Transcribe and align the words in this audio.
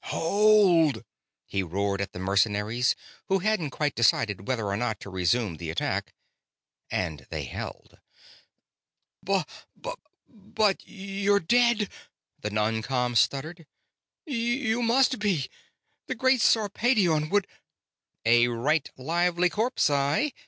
"HOLD!" 0.05 1.03
he 1.45 1.61
roared 1.61 2.01
at 2.01 2.11
the 2.11 2.17
mercenaries, 2.17 2.95
who 3.27 3.37
hadn't 3.37 3.69
quite 3.69 3.93
decided 3.93 4.47
whether 4.47 4.65
or 4.65 4.75
not 4.75 4.99
to 5.01 5.11
resume 5.11 5.57
the 5.57 5.69
attack, 5.69 6.15
and 6.89 7.27
they 7.29 7.43
held. 7.43 7.99
"Bu... 9.21 9.43
bub... 9.75 9.99
but 10.27 10.81
you're 10.87 11.39
dead!" 11.39 11.87
the 12.39 12.49
non 12.49 12.81
com 12.81 13.13
stuttered. 13.15 13.67
"You 14.25 14.81
must 14.81 15.19
be 15.19 15.51
the 16.07 16.15
great 16.15 16.41
Sarpedion 16.41 17.29
would...." 17.29 17.45
"A 18.25 18.47
right 18.47 18.89
lively 18.97 19.49
corpse 19.51 19.87
I!" 19.91 20.33